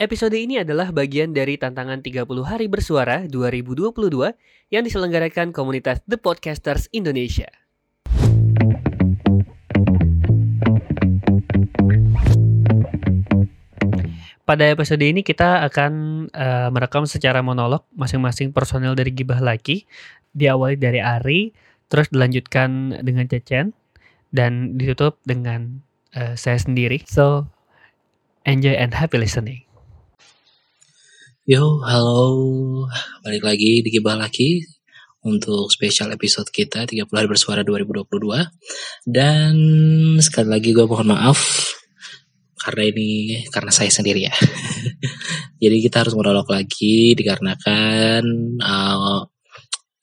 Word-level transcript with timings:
Episode 0.00 0.32
ini 0.32 0.56
adalah 0.56 0.96
bagian 0.96 1.36
dari 1.36 1.60
tantangan 1.60 2.00
30 2.00 2.24
hari 2.48 2.72
bersuara 2.72 3.28
2022 3.28 3.92
yang 4.72 4.80
diselenggarakan 4.80 5.52
komunitas 5.52 6.00
The 6.08 6.16
Podcasters 6.16 6.88
Indonesia. 6.88 7.52
Pada 14.48 14.72
episode 14.72 15.04
ini 15.04 15.20
kita 15.20 15.68
akan 15.68 15.92
uh, 16.32 16.72
merekam 16.72 17.04
secara 17.04 17.44
monolog 17.44 17.84
masing-masing 17.92 18.56
personel 18.56 18.96
dari 18.96 19.12
Gibah 19.12 19.44
Laki. 19.44 19.84
Diawali 20.32 20.80
dari 20.80 21.04
Ari, 21.04 21.52
terus 21.92 22.08
dilanjutkan 22.08 23.04
dengan 23.04 23.28
Cecen, 23.28 23.76
dan 24.32 24.80
ditutup 24.80 25.20
dengan 25.28 25.84
uh, 26.16 26.32
saya 26.40 26.56
sendiri. 26.56 27.04
So, 27.04 27.52
enjoy 28.48 28.80
and 28.80 28.96
happy 28.96 29.20
listening. 29.20 29.69
Yo, 31.50 31.82
halo. 31.82 32.86
Balik 33.26 33.42
lagi 33.42 33.82
di 33.82 33.90
Gibah 33.90 34.14
Laki 34.14 34.62
untuk 35.26 35.66
spesial 35.74 36.14
episode 36.14 36.46
kita 36.46 36.86
30 36.86 37.10
hari 37.10 37.26
bersuara 37.26 37.66
2022. 37.66 38.06
Dan 39.02 39.58
sekali 40.22 40.46
lagi 40.46 40.70
gue 40.70 40.86
mohon 40.86 41.10
maaf 41.10 41.42
karena 42.54 42.94
ini 42.94 43.42
karena 43.50 43.74
saya 43.74 43.90
sendiri 43.90 44.30
ya. 44.30 44.34
Jadi 45.66 45.82
kita 45.82 46.06
harus 46.06 46.14
monolog 46.14 46.46
lagi 46.46 47.18
dikarenakan 47.18 48.22
uh, 48.62 49.26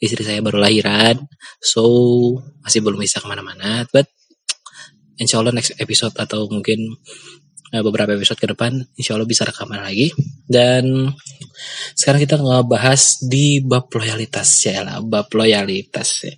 istri 0.04 0.28
saya 0.28 0.44
baru 0.44 0.60
lahiran, 0.60 1.16
so 1.64 1.88
masih 2.60 2.84
belum 2.84 3.00
bisa 3.00 3.24
ke 3.24 3.28
mana-mana. 3.32 3.88
But 3.88 4.12
insya 5.16 5.40
Allah 5.40 5.56
next 5.56 5.80
episode 5.80 6.12
atau 6.20 6.52
mungkin 6.52 7.00
uh, 7.74 7.84
beberapa 7.84 8.16
episode 8.16 8.40
ke 8.40 8.48
depan 8.52 8.76
insya 8.96 9.18
Allah 9.18 9.28
bisa 9.28 9.44
rekaman 9.48 9.82
lagi 9.84 10.12
dan 10.48 11.12
sekarang 11.98 12.22
kita 12.22 12.38
ngebahas 12.38 13.26
di 13.26 13.62
bab 13.66 13.90
loyalitas 13.90 14.50
ya 14.62 14.86
lah 14.86 15.02
bab 15.02 15.26
loyalitas 15.34 16.30
ya. 16.30 16.34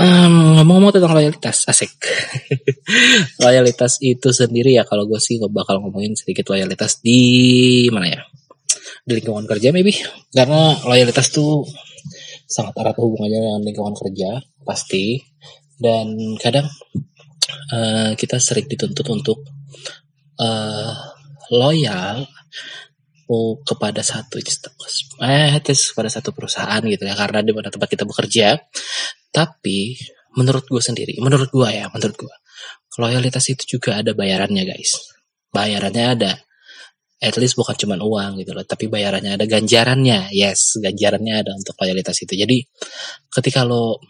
um, 0.00 0.56
ngomong-ngomong 0.60 0.92
tentang 0.96 1.12
loyalitas 1.12 1.68
asik. 1.68 1.92
Loyalitas 3.44 4.00
itu 4.00 4.32
sendiri 4.32 4.78
ya 4.78 4.88
kalau 4.88 5.04
gue 5.04 5.20
sih 5.20 5.36
bakal 5.50 5.82
ngomongin 5.82 6.16
sedikit 6.16 6.52
loyalitas 6.54 7.04
di 7.04 7.86
mana 7.92 8.08
ya? 8.08 8.22
Di 9.04 9.12
lingkungan 9.20 9.44
kerja 9.44 9.70
maybe. 9.74 9.92
Karena 10.32 10.74
loyalitas 10.86 11.28
tuh 11.30 11.66
sangat 12.46 12.74
erat 12.78 12.96
hubungannya 12.96 13.40
dengan 13.42 13.62
lingkungan 13.62 13.96
kerja 13.98 14.40
pasti. 14.64 15.20
Dan 15.76 16.38
kadang 16.40 16.64
uh, 17.72 18.16
kita 18.16 18.40
sering 18.40 18.64
dituntut 18.64 19.06
untuk 19.12 19.44
uh, 20.40 20.92
loyal 21.52 22.24
oh, 23.30 23.58
kepada 23.62 24.02
satu 24.02 24.38
eh 25.22 25.58
kepada 25.62 26.10
satu 26.10 26.30
perusahaan 26.30 26.82
gitu 26.82 27.02
ya 27.02 27.14
karena 27.18 27.42
di 27.42 27.52
mana 27.54 27.68
tempat 27.70 27.88
kita 27.90 28.04
bekerja. 28.06 28.58
Tapi 29.30 29.98
menurut 30.36 30.64
gue 30.68 30.82
sendiri 30.82 31.16
menurut 31.18 31.48
gue 31.48 31.68
ya 31.72 31.88
menurut 31.88 32.16
gue 32.16 32.34
loyalitas 32.96 33.44
itu 33.52 33.76
juga 33.78 34.00
ada 34.00 34.16
bayarannya 34.16 34.64
guys. 34.64 35.12
Bayarannya 35.52 36.04
ada 36.16 36.32
at 37.16 37.34
least 37.40 37.56
bukan 37.56 37.72
cuma 37.76 37.96
uang 37.96 38.40
gitu 38.44 38.52
loh 38.52 38.64
tapi 38.64 38.88
bayarannya 38.88 39.36
ada 39.36 39.44
ganjarannya. 39.44 40.32
Yes 40.32 40.80
ganjarannya 40.80 41.44
ada 41.44 41.52
untuk 41.52 41.76
loyalitas 41.76 42.16
itu. 42.24 42.32
Jadi 42.32 42.64
ketika 43.28 43.64
lo 43.64 44.00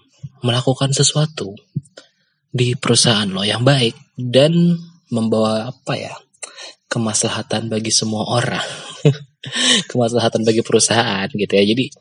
melakukan 0.42 0.94
sesuatu 0.94 1.54
di 2.50 2.78
perusahaan 2.78 3.26
lo 3.26 3.42
yang 3.42 3.66
baik 3.66 4.14
dan 4.14 4.54
membawa 5.10 5.70
apa 5.70 5.94
ya 5.94 6.14
kemaslahatan 6.96 7.68
bagi 7.68 7.92
semua 7.92 8.24
orang. 8.24 8.64
Kemaslahatan 9.92 10.48
bagi 10.48 10.64
perusahaan 10.64 11.28
gitu 11.28 11.52
ya. 11.52 11.64
Jadi 11.68 11.92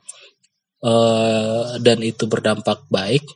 uh, 0.87 1.75
dan 1.83 1.99
itu 1.99 2.23
berdampak 2.31 2.87
baik 2.87 3.27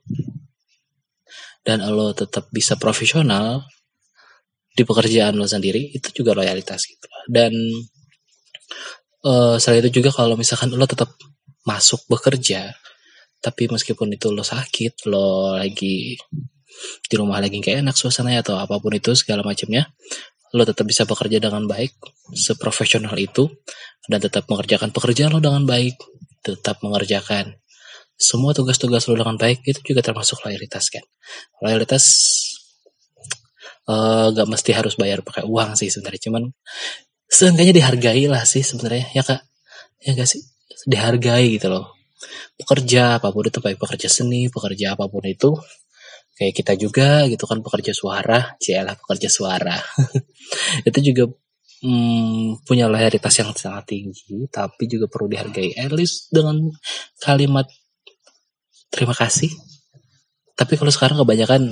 dan 1.67 1.83
lo 1.83 2.15
tetap 2.15 2.47
bisa 2.55 2.79
profesional 2.79 3.67
di 4.71 4.87
pekerjaan 4.87 5.35
lo 5.35 5.43
sendiri 5.43 5.91
itu 5.91 6.23
juga 6.23 6.31
loyalitas 6.31 6.87
gitu. 6.87 7.07
Dan 7.27 7.51
uh, 9.27 9.59
selain 9.59 9.83
itu 9.83 9.99
juga 9.99 10.15
kalau 10.15 10.39
misalkan 10.39 10.71
lo 10.71 10.87
tetap 10.87 11.11
masuk 11.67 12.07
bekerja 12.07 12.71
tapi 13.39 13.71
meskipun 13.71 14.11
itu 14.15 14.31
lo 14.31 14.43
sakit 14.43 15.07
lo 15.07 15.55
lagi 15.55 16.19
di 17.07 17.15
rumah 17.15 17.39
lagi 17.39 17.59
kayak 17.59 17.83
enak 17.83 17.95
suasananya 17.95 18.43
atau 18.43 18.55
apa 18.59 18.79
pun 18.79 18.91
itu 18.95 19.11
segala 19.15 19.43
macamnya 19.43 19.91
lo 20.53 20.63
tetap 20.65 20.85
bisa 20.85 21.05
bekerja 21.05 21.37
dengan 21.37 21.69
baik 21.69 21.93
seprofesional 22.33 23.13
itu 23.21 23.49
dan 24.09 24.17
tetap 24.17 24.49
mengerjakan 24.49 24.89
pekerjaan 24.89 25.37
lo 25.37 25.41
dengan 25.41 25.63
baik 25.65 25.95
tetap 26.41 26.81
mengerjakan 26.81 27.59
semua 28.19 28.51
tugas-tugas 28.51 29.07
lo 29.07 29.15
dengan 29.15 29.39
baik 29.39 29.63
itu 29.63 29.79
juga 29.95 30.03
termasuk 30.03 30.43
loyalitas 30.43 30.91
kan? 30.91 31.05
Loyalitas 31.63 32.03
uh, 33.87 34.27
gak 34.35 34.47
mesti 34.51 34.75
harus 34.75 34.99
bayar 34.99 35.23
pakai 35.23 35.47
uang 35.47 35.79
sih 35.79 35.87
sebenarnya 35.87 36.27
cuman 36.27 36.43
seenggaknya 37.31 37.79
dihargai 37.79 38.27
lah 38.27 38.43
sih 38.43 38.59
sebenarnya 38.59 39.07
ya 39.15 39.23
kak? 39.23 39.39
Ya 40.03 40.19
gak 40.19 40.27
sih? 40.27 40.43
Dihargai 40.83 41.55
gitu 41.55 41.71
loh. 41.71 41.95
Pekerja 42.59 43.23
apa 43.23 43.31
pun 43.31 43.47
itu 43.47 43.63
baik 43.63 43.79
pekerja 43.79 44.11
seni 44.11 44.51
pekerja 44.51 44.99
apa 44.99 45.07
pun 45.07 45.23
itu 45.23 45.55
kayak 46.39 46.55
kita 46.55 46.73
juga 46.79 47.27
gitu 47.27 47.43
kan 47.43 47.59
pekerja 47.59 47.91
suara. 47.91 48.55
Cialah 48.55 48.95
pekerja 48.95 49.27
suara. 49.27 49.75
Itu 50.87 51.03
juga 51.03 51.27
hmm, 51.83 52.63
punya 52.63 52.87
loyalitas 52.87 53.35
yang 53.43 53.51
sangat 53.51 53.91
tinggi 53.91 54.47
tapi 54.47 54.87
juga 54.87 55.11
perlu 55.11 55.27
dihargai. 55.27 55.75
At 55.75 55.91
least 55.91 56.31
dengan 56.31 56.71
kalimat 57.19 57.67
terima 58.87 59.11
kasih. 59.11 59.51
Tapi 60.55 60.79
kalau 60.79 60.91
sekarang 60.91 61.19
kebanyakan 61.19 61.71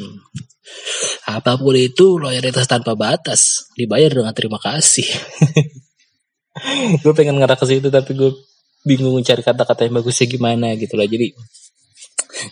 apa 1.28 1.60
pun 1.60 1.76
itu 1.76 2.20
loyalitas 2.20 2.68
tanpa 2.68 2.96
batas 2.96 3.72
dibayar 3.76 4.12
dengan 4.12 4.36
terima 4.36 4.60
kasih. 4.60 5.08
Gue 7.04 7.14
pengen 7.16 7.40
ngerasa 7.40 7.60
ke 7.60 7.66
situ 7.70 7.88
tapi 7.94 8.18
gue 8.18 8.34
bingung 8.82 9.20
cari 9.22 9.46
kata-kata 9.46 9.86
yang 9.86 10.02
bagusnya 10.02 10.26
gimana 10.26 10.74
gitu 10.74 10.98
loh. 10.98 11.06
Jadi 11.06 11.36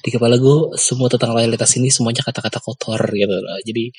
di 0.02 0.10
kepala 0.14 0.38
gue 0.40 0.78
semua 0.80 1.08
tentang 1.12 1.36
loyalitas 1.36 1.78
ini 1.78 1.90
semuanya 1.92 2.26
kata-kata 2.26 2.60
kotor 2.62 3.02
gitu 3.14 3.36
loh. 3.36 3.60
Jadi 3.64 3.92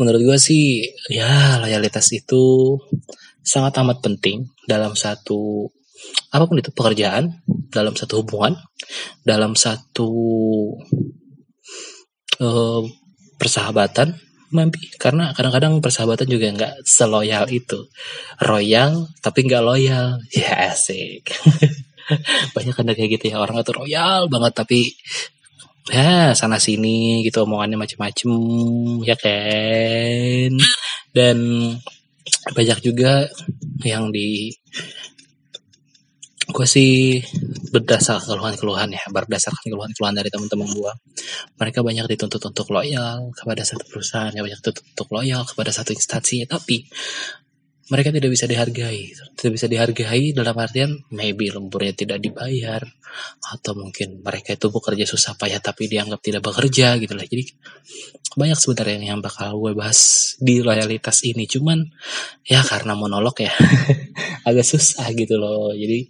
menurut 0.00 0.20
gue 0.22 0.38
sih 0.38 0.84
ya 1.12 1.60
loyalitas 1.62 2.10
itu 2.14 2.76
sangat 3.44 3.76
amat 3.84 4.00
penting 4.00 4.48
dalam 4.64 4.96
satu 4.96 5.68
apa 6.34 6.44
pun 6.50 6.58
itu 6.58 6.74
pekerjaan, 6.74 7.40
dalam 7.70 7.94
satu 7.94 8.20
hubungan, 8.20 8.58
dalam 9.22 9.54
satu 9.54 10.10
uh, 12.42 12.82
persahabatan 13.38 14.18
mampi. 14.50 14.90
Karena 14.98 15.34
kadang-kadang 15.34 15.78
persahabatan 15.78 16.26
juga 16.30 16.46
nggak 16.54 16.74
seloyal 16.86 17.46
itu. 17.50 17.86
Royal 18.42 19.10
tapi 19.22 19.46
nggak 19.46 19.64
loyal. 19.64 20.18
Ya 20.34 20.74
asik 20.74 21.30
banyak 22.56 22.74
kan 22.74 22.90
kayak 22.92 23.10
gitu 23.18 23.24
ya 23.34 23.40
orang 23.40 23.60
itu 23.60 23.72
royal 23.74 24.28
banget 24.28 24.52
tapi 24.54 24.80
ya 25.92 26.32
sana 26.32 26.56
sini 26.56 27.20
gitu 27.26 27.44
omongannya 27.44 27.76
macem-macem 27.76 28.32
ya 29.04 29.16
kan? 29.20 30.52
Dan 31.12 31.38
banyak 32.56 32.78
juga 32.80 33.28
yang 33.84 34.08
di 34.08 34.52
gue 36.44 36.66
sih 36.68 37.24
berdasarkan 37.72 38.36
keluhan-keluhan 38.36 38.92
ya 38.92 39.00
berdasarkan 39.08 39.64
keluhan-keluhan 39.64 40.12
dari 40.12 40.28
teman-teman 40.28 40.68
gue 40.68 40.92
mereka 41.56 41.80
banyak 41.80 42.04
dituntut 42.04 42.42
untuk 42.44 42.68
loyal 42.68 43.32
kepada 43.32 43.64
satu 43.64 43.88
perusahaan 43.88 44.28
ya 44.28 44.44
banyak 44.44 44.60
dituntut 44.60 44.84
untuk 44.92 45.08
loyal 45.08 45.48
kepada 45.48 45.72
satu 45.72 45.96
instansi 45.96 46.44
tapi 46.44 46.84
mereka 47.92 48.08
tidak 48.08 48.32
bisa 48.32 48.48
dihargai. 48.48 49.12
Tidak 49.12 49.52
bisa 49.52 49.68
dihargai 49.68 50.32
dalam 50.32 50.56
artian 50.56 51.04
maybe 51.12 51.52
lemburnya 51.52 51.92
tidak 51.92 52.18
dibayar 52.24 52.80
atau 53.52 53.76
mungkin 53.76 54.24
mereka 54.24 54.56
itu 54.56 54.72
bekerja 54.72 55.04
susah 55.04 55.36
payah 55.36 55.60
tapi 55.60 55.86
dianggap 55.92 56.20
tidak 56.24 56.42
bekerja 56.48 56.96
gitu 56.96 57.12
lah. 57.12 57.28
Jadi 57.28 57.44
banyak 58.34 58.58
sebenarnya 58.58 59.14
yang 59.14 59.20
bakal 59.20 59.60
gue 59.60 59.76
bahas 59.76 60.32
di 60.40 60.64
loyalitas 60.64 61.28
ini. 61.28 61.44
Cuman 61.44 61.84
ya 62.48 62.64
karena 62.64 62.96
monolog 62.96 63.36
ya 63.36 63.52
agak 64.48 64.64
susah 64.64 65.04
gitu 65.12 65.36
loh. 65.36 65.76
Jadi 65.76 66.08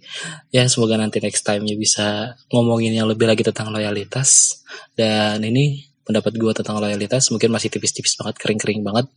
ya 0.55 0.63
semoga 0.71 0.95
nanti 0.95 1.19
next 1.19 1.43
time 1.43 1.67
ya 1.67 1.75
bisa 1.75 2.39
ngomongin 2.55 2.95
yang 2.95 3.11
lebih 3.11 3.27
lagi 3.27 3.43
tentang 3.43 3.75
loyalitas. 3.75 4.63
Dan 4.95 5.43
ini 5.43 5.91
pendapat 6.07 6.39
gue 6.39 6.51
tentang 6.55 6.79
loyalitas 6.79 7.27
mungkin 7.35 7.51
masih 7.51 7.67
tipis-tipis 7.67 8.15
banget 8.15 8.37
kering-kering 8.39 8.85
banget 8.85 9.09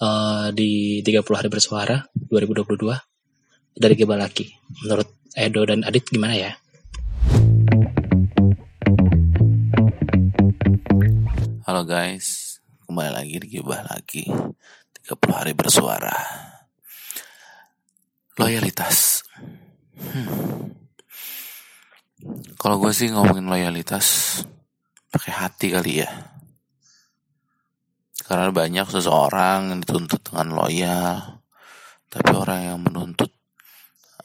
uh, 0.00 0.48
di 0.50 1.04
30 1.04 1.22
hari 1.28 1.48
bersuara 1.52 2.00
2022 2.16 3.76
dari 3.76 3.94
Gebalaki. 3.94 4.48
Menurut 4.84 5.08
Edo 5.36 5.62
dan 5.68 5.84
Adit 5.86 6.08
gimana 6.08 6.34
ya? 6.34 6.52
Halo 11.70 11.86
guys, 11.86 12.58
kembali 12.88 13.10
lagi 13.14 13.36
di 13.38 13.46
Gibah 13.46 13.86
lagi 13.86 14.26
30 14.26 15.38
hari 15.38 15.52
bersuara. 15.54 16.16
Loyalitas. 18.40 19.22
Hmm. 20.00 20.74
Kalau 22.60 22.76
gue 22.76 22.92
sih 22.92 23.08
ngomongin 23.12 23.48
loyalitas 23.48 24.40
pakai 25.12 25.32
hati 25.32 25.72
kali 25.72 26.04
ya. 26.04 26.39
Karena 28.30 28.54
banyak 28.54 28.86
seseorang 28.86 29.74
yang 29.74 29.78
dituntut 29.82 30.22
dengan 30.30 30.54
loyal, 30.54 31.42
tapi 32.06 32.30
orang 32.30 32.62
yang 32.62 32.78
menuntut 32.78 33.34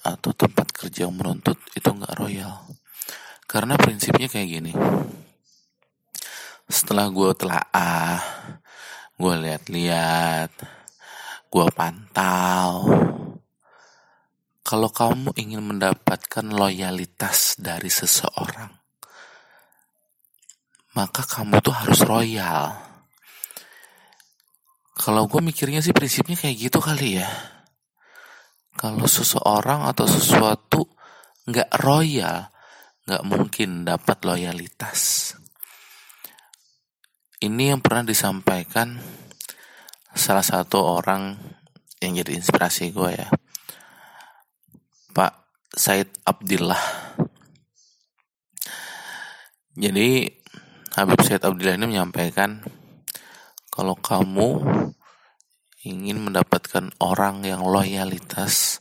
atau 0.06 0.30
tempat 0.30 0.70
kerja 0.70 1.10
yang 1.10 1.18
menuntut 1.18 1.58
itu 1.74 1.90
nggak 1.90 2.14
royal. 2.14 2.70
Karena 3.50 3.74
prinsipnya 3.74 4.30
kayak 4.30 4.46
gini. 4.46 4.78
Setelah 6.70 7.10
gue 7.10 7.34
telaah, 7.34 8.22
gue 9.18 9.34
lihat-lihat, 9.42 10.54
gue 11.50 11.66
pantau. 11.74 12.86
Kalau 14.62 14.90
kamu 14.94 15.34
ingin 15.34 15.66
mendapatkan 15.66 16.46
loyalitas 16.46 17.58
dari 17.58 17.90
seseorang, 17.90 18.70
maka 20.94 21.26
kamu 21.26 21.58
tuh 21.66 21.74
harus 21.74 22.06
royal. 22.06 22.95
Kalau 25.06 25.30
gue 25.30 25.38
mikirnya 25.38 25.86
sih 25.86 25.94
prinsipnya 25.94 26.34
kayak 26.34 26.58
gitu 26.58 26.82
kali 26.82 27.22
ya. 27.22 27.30
Kalau 28.74 29.06
seseorang 29.06 29.86
atau 29.86 30.10
sesuatu 30.10 30.82
nggak 31.46 31.78
royal, 31.86 32.50
nggak 33.06 33.22
mungkin 33.30 33.86
dapat 33.86 34.26
loyalitas. 34.26 35.30
Ini 37.38 37.78
yang 37.78 37.86
pernah 37.86 38.02
disampaikan 38.02 38.98
salah 40.10 40.42
satu 40.42 40.82
orang 40.82 41.38
yang 42.02 42.18
jadi 42.26 42.42
inspirasi 42.42 42.90
gue 42.90 43.10
ya. 43.14 43.30
Pak 45.14 45.34
Said 45.70 46.10
Abdillah. 46.26 46.82
Jadi 49.78 50.26
Habib 50.98 51.22
Said 51.22 51.46
Abdillah 51.46 51.78
ini 51.78 51.94
menyampaikan 51.94 52.66
kalau 53.76 54.00
kamu 54.00 54.64
ingin 55.84 56.24
mendapatkan 56.24 56.96
orang 57.04 57.44
yang 57.44 57.60
loyalitas, 57.60 58.80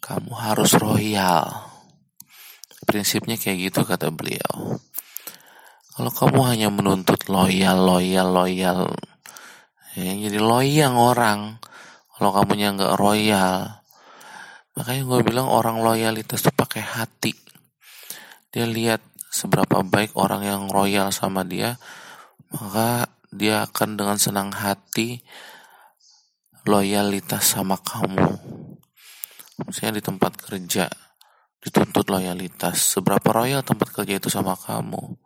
kamu 0.00 0.32
harus 0.32 0.72
royal. 0.80 1.68
Prinsipnya 2.88 3.36
kayak 3.36 3.68
gitu 3.68 3.84
kata 3.84 4.08
beliau. 4.08 4.80
Kalau 5.92 6.12
kamu 6.12 6.40
hanya 6.48 6.68
menuntut 6.72 7.28
loyal, 7.28 7.76
loyal, 7.76 8.28
loyal, 8.32 8.88
ya, 9.92 10.12
jadi 10.16 10.40
loyang 10.40 10.96
orang. 10.96 11.60
Kalau 12.16 12.32
kamunya 12.32 12.72
nggak 12.72 12.96
royal, 12.96 13.84
makanya 14.72 15.02
gue 15.04 15.20
bilang 15.28 15.52
orang 15.52 15.84
loyalitas 15.84 16.40
tuh 16.40 16.56
pakai 16.56 16.80
hati. 16.80 17.36
Dia 18.48 18.64
lihat 18.64 19.04
seberapa 19.28 19.84
baik 19.84 20.16
orang 20.16 20.40
yang 20.48 20.62
royal 20.72 21.12
sama 21.12 21.44
dia, 21.44 21.76
maka 22.48 23.12
dia 23.36 23.62
akan 23.68 24.00
dengan 24.00 24.16
senang 24.16 24.50
hati 24.50 25.20
loyalitas 26.66 27.54
sama 27.54 27.78
kamu. 27.78 28.26
Misalnya 29.68 30.00
di 30.00 30.04
tempat 30.04 30.32
kerja, 30.36 30.90
dituntut 31.62 32.10
loyalitas. 32.10 32.98
Seberapa 32.98 33.30
royal 33.32 33.62
tempat 33.62 33.92
kerja 33.94 34.18
itu 34.18 34.28
sama 34.28 34.58
kamu? 34.58 35.16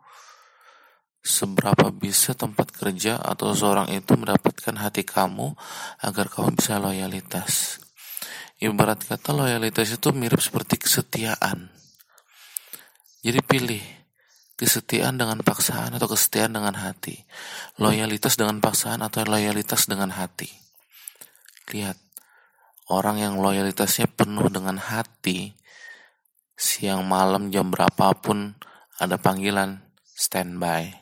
Seberapa 1.21 1.93
bisa 1.93 2.33
tempat 2.33 2.73
kerja 2.73 3.21
atau 3.21 3.53
seorang 3.53 3.93
itu 3.93 4.17
mendapatkan 4.17 4.73
hati 4.77 5.05
kamu 5.05 5.53
agar 6.01 6.25
kamu 6.33 6.57
bisa 6.57 6.81
loyalitas? 6.81 7.77
Ibarat 8.61 9.05
kata 9.05 9.33
loyalitas 9.33 9.89
itu 9.89 10.13
mirip 10.13 10.41
seperti 10.41 10.77
kesetiaan. 10.81 11.69
Jadi 13.21 13.39
pilih 13.45 14.00
kesetiaan 14.61 15.17
dengan 15.17 15.41
paksaan 15.41 15.97
atau 15.97 16.05
kesetiaan 16.05 16.53
dengan 16.53 16.77
hati. 16.77 17.25
Loyalitas 17.81 18.37
dengan 18.37 18.61
paksaan 18.61 19.01
atau 19.01 19.25
loyalitas 19.25 19.89
dengan 19.89 20.13
hati. 20.13 20.53
Lihat, 21.73 21.97
orang 22.93 23.17
yang 23.17 23.41
loyalitasnya 23.41 24.05
penuh 24.05 24.53
dengan 24.53 24.77
hati, 24.77 25.57
siang 26.53 27.09
malam 27.09 27.49
jam 27.49 27.73
berapapun 27.73 28.53
ada 29.01 29.17
panggilan 29.17 29.81
standby. 30.13 30.93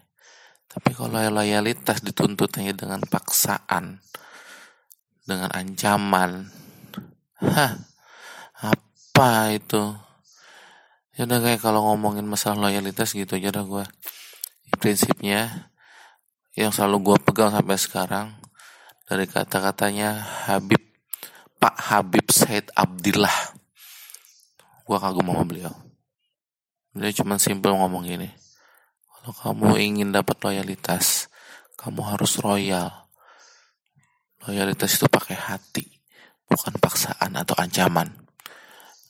Tapi 0.71 0.95
kalau 0.95 1.19
loyalitas 1.19 1.99
dituntut 1.99 2.55
hanya 2.55 2.71
dengan 2.71 3.03
paksaan, 3.03 3.99
dengan 5.27 5.51
ancaman, 5.51 6.47
hah, 7.43 7.75
apa 8.63 9.29
itu? 9.51 10.08
Ya 11.19 11.27
udah 11.27 11.43
kayak 11.43 11.59
kalau 11.59 11.83
ngomongin 11.91 12.23
masalah 12.23 12.71
loyalitas 12.71 13.11
gitu 13.11 13.35
aja 13.35 13.51
dah 13.51 13.67
gue 13.67 13.83
prinsipnya 14.79 15.67
yang 16.55 16.71
selalu 16.71 17.11
gue 17.11 17.17
pegang 17.27 17.51
sampai 17.51 17.75
sekarang 17.75 18.27
dari 19.03 19.27
kata-katanya 19.27 20.15
Habib 20.47 20.79
Pak 21.59 21.75
Habib 21.91 22.23
Said 22.31 22.71
Abdillah. 22.71 23.35
Gue 24.87 24.95
kagum 24.95 25.27
sama 25.27 25.43
beliau. 25.43 25.75
Beliau 26.95 27.11
cuma 27.11 27.35
simpel 27.35 27.75
ngomong 27.75 28.07
gini 28.07 28.31
kalau 29.11 29.35
kamu 29.35 29.75
ingin 29.75 30.15
dapat 30.15 30.39
loyalitas 30.39 31.27
kamu 31.75 32.15
harus 32.15 32.39
royal. 32.39 33.11
Loyalitas 34.47 34.95
itu 34.95 35.11
pakai 35.11 35.35
hati 35.35 35.83
bukan 36.47 36.79
paksaan 36.79 37.35
atau 37.35 37.59
ancaman. 37.59 38.07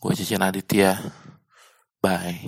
Gue 0.02 0.18
Cici 0.18 0.34
Aditya 0.34 0.98
Bye. 2.00 2.40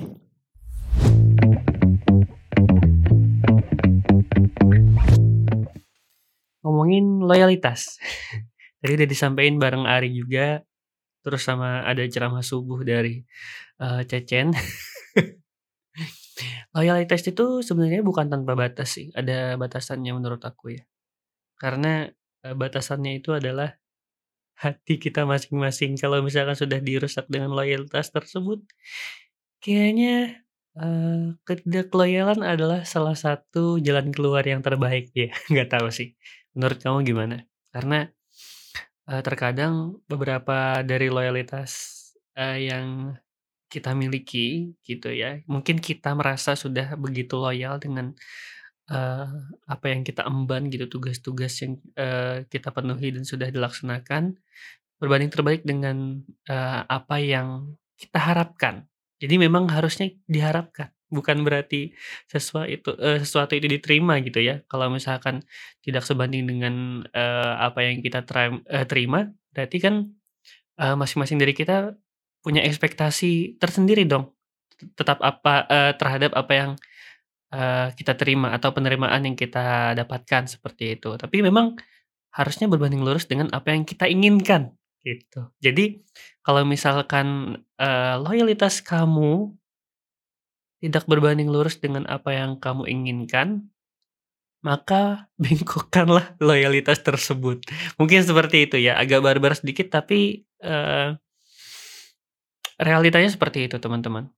Ngomongin 6.63 7.19
loyalitas. 7.27 7.99
Tadi 8.79 8.91
udah 8.95 9.09
disampaikan 9.11 9.59
bareng 9.59 9.83
Ari 9.83 10.15
juga. 10.15 10.63
Terus 11.21 11.43
sama 11.43 11.83
ada 11.83 11.99
ceramah 12.07 12.41
subuh 12.41 12.79
dari 12.87 13.21
uh, 13.83 14.01
Cecen. 14.07 14.55
loyalitas 16.71 17.21
itu 17.27 17.59
sebenarnya 17.59 18.01
bukan 18.07 18.31
tanpa 18.31 18.55
batas 18.55 18.95
sih. 18.95 19.11
Ada 19.11 19.59
batasannya 19.59 20.15
menurut 20.15 20.39
aku 20.47 20.79
ya. 20.79 20.83
Karena 21.59 22.07
uh, 22.47 22.55
batasannya 22.55 23.19
itu 23.19 23.35
adalah 23.35 23.75
hati 24.55 24.95
kita 24.95 25.27
masing-masing. 25.27 25.99
Kalau 25.99 26.23
misalkan 26.23 26.55
sudah 26.55 26.79
dirusak 26.79 27.27
dengan 27.27 27.51
loyalitas 27.51 28.15
tersebut, 28.15 28.63
Kayaknya, 29.61 30.41
uh, 30.73 31.37
ketidakloyalan 31.45 32.41
adalah 32.41 32.81
salah 32.81 33.13
satu 33.13 33.77
jalan 33.77 34.09
keluar 34.09 34.41
yang 34.41 34.65
terbaik 34.65 35.13
ya, 35.13 35.29
nggak 35.53 35.69
tahu 35.69 35.93
sih. 35.93 36.17
Menurut 36.57 36.81
kamu 36.81 37.05
gimana? 37.05 37.45
Karena, 37.69 38.09
uh, 39.05 39.21
terkadang 39.21 40.01
beberapa 40.09 40.81
dari 40.81 41.13
loyalitas, 41.13 41.71
uh, 42.33 42.57
yang 42.57 43.13
kita 43.69 43.93
miliki 43.93 44.73
gitu 44.81 45.13
ya, 45.13 45.45
mungkin 45.45 45.77
kita 45.77 46.11
merasa 46.17 46.57
sudah 46.57 46.97
begitu 46.97 47.37
loyal 47.37 47.77
dengan, 47.77 48.17
uh, 48.89 49.29
apa 49.69 49.85
yang 49.93 50.01
kita 50.01 50.25
emban 50.25 50.73
gitu, 50.73 50.89
tugas-tugas 50.89 51.53
yang, 51.61 51.77
uh, 52.01 52.43
kita 52.49 52.73
penuhi 52.73 53.13
dan 53.13 53.23
sudah 53.29 53.53
dilaksanakan, 53.53 54.41
berbanding 54.97 55.29
terbalik 55.29 55.61
dengan, 55.63 56.25
uh, 56.49 56.81
apa 56.89 57.21
yang 57.21 57.77
kita 58.01 58.17
harapkan. 58.17 58.90
Jadi 59.21 59.37
memang 59.37 59.69
harusnya 59.69 60.09
diharapkan, 60.25 60.89
bukan 61.13 61.45
berarti 61.45 61.93
sesuatu 62.25 62.65
itu 62.65 62.89
uh, 62.97 63.21
sesuatu 63.21 63.53
itu 63.53 63.69
diterima 63.69 64.17
gitu 64.25 64.41
ya. 64.41 64.65
Kalau 64.65 64.89
misalkan 64.89 65.45
tidak 65.85 66.01
sebanding 66.01 66.49
dengan, 66.49 67.05
uh, 67.13 67.53
apa 67.61 67.85
yang 67.85 68.01
kita 68.01 68.25
terim 68.25 68.65
uh, 68.65 68.85
terima, 68.89 69.29
berarti 69.53 69.77
kan, 69.77 70.09
uh, 70.81 70.97
masing-masing 70.97 71.37
dari 71.37 71.53
kita 71.53 71.93
punya 72.41 72.65
ekspektasi 72.65 73.61
tersendiri 73.61 74.09
dong, 74.09 74.33
tetap 74.97 75.21
apa 75.21 75.69
uh, 75.69 75.93
terhadap 75.93 76.33
apa 76.33 76.51
yang, 76.57 76.71
uh, 77.53 77.93
kita 77.93 78.17
terima 78.17 78.57
atau 78.57 78.73
penerimaan 78.73 79.21
yang 79.21 79.37
kita 79.37 79.93
dapatkan, 79.93 80.49
seperti 80.49 80.97
itu. 80.97 81.13
Tapi 81.13 81.45
memang 81.45 81.77
harusnya 82.33 82.65
berbanding 82.65 83.05
lurus 83.05 83.29
dengan 83.29 83.53
apa 83.53 83.69
yang 83.69 83.85
kita 83.85 84.09
inginkan. 84.09 84.73
Gitu. 85.01 85.41
Jadi, 85.57 86.05
kalau 86.45 86.61
misalkan, 86.61 87.57
uh, 87.81 88.15
loyalitas 88.21 88.85
kamu 88.85 89.57
tidak 90.81 91.05
berbanding 91.09 91.49
lurus 91.49 91.77
dengan 91.81 92.05
apa 92.05 92.33
yang 92.33 92.61
kamu 92.61 92.85
inginkan, 92.85 93.69
maka 94.61 95.25
bengkokkanlah 95.41 96.37
loyalitas 96.37 97.01
tersebut. 97.01 97.65
Mungkin 97.97 98.21
seperti 98.21 98.69
itu 98.69 98.77
ya, 98.77 98.97
agak 98.97 99.25
barbar 99.25 99.57
sedikit 99.57 99.89
tapi, 99.89 100.45
uh, 100.61 101.17
realitanya 102.77 103.29
seperti 103.29 103.65
itu 103.69 103.81
teman-teman. 103.81 104.29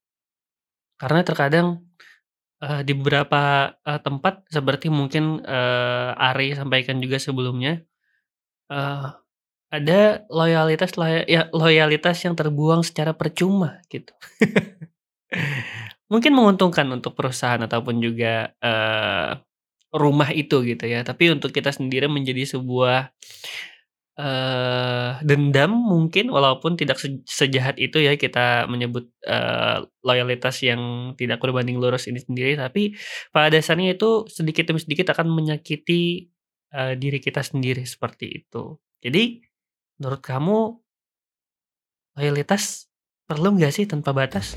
Karena 0.95 1.27
terkadang, 1.27 1.83
uh, 2.63 2.81
di 2.87 2.95
beberapa, 2.95 3.75
uh, 3.83 3.99
tempat 3.99 4.47
seperti 4.47 4.87
mungkin, 4.87 5.43
uh, 5.43 6.15
Ari 6.15 6.55
sampaikan 6.55 7.03
juga 7.03 7.19
sebelumnya, 7.19 7.83
uh, 8.71 9.22
ada 9.73 10.23
loyalitas 10.29 10.91
loya 11.01 11.25
ya 11.25 11.41
loyalitas 11.51 12.17
yang 12.25 12.35
terbuang 12.39 12.81
secara 12.85 13.11
percuma 13.17 13.81
gitu. 13.89 14.13
Mungkin 16.11 16.31
menguntungkan 16.35 16.85
untuk 16.93 17.15
perusahaan 17.17 17.61
ataupun 17.63 17.97
juga, 18.03 18.51
eee, 18.61 19.31
rumah 19.93 20.29
itu 20.33 20.61
gitu 20.65 20.85
ya, 20.89 21.01
tapi 21.05 21.31
untuk 21.33 21.53
kita 21.55 21.71
sendiri 21.73 22.09
menjadi 22.11 22.43
sebuah, 22.57 23.13
eee, 24.19 25.11
dendam 25.25 25.71
mungkin 25.73 26.29
walaupun 26.29 26.77
tidak 26.79 26.97
se 27.01 27.21
sejahat 27.25 27.77
itu 27.81 27.97
ya 28.01 28.13
kita 28.19 28.69
menyebut, 28.69 29.09
eee, 29.25 29.77
loyalitas 30.05 30.55
yang 30.65 31.13
tidak 31.19 31.41
berbanding 31.43 31.77
lurus 31.81 32.05
ini 32.09 32.21
sendiri, 32.21 32.53
tapi 32.59 32.93
pada 33.33 33.49
dasarnya 33.57 33.97
itu 33.97 34.25
sedikit 34.29 34.69
demi 34.69 34.81
sedikit 34.83 35.13
akan 35.17 35.27
menyakiti, 35.33 36.29
eee, 36.73 36.93
diri 37.01 37.19
kita 37.23 37.41
sendiri 37.45 37.83
seperti 37.87 38.25
itu. 38.45 38.77
Jadi 39.03 39.41
menurut 40.03 40.19
kamu 40.19 40.83
loyalitas 42.19 42.91
perlu 43.23 43.55
nggak 43.55 43.71
sih 43.71 43.87
tanpa 43.87 44.11
batas? 44.11 44.51